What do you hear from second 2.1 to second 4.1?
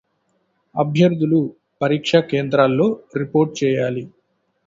కేంద్రాల్లో రిపోర్ట్ చేయాలి